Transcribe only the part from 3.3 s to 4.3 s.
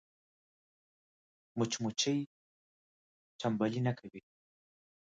تنبلي نه کوي